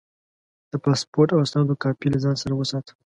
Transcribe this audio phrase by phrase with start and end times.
[0.71, 2.91] د پاسپورټ او اسنادو کاپي له ځان سره وساته.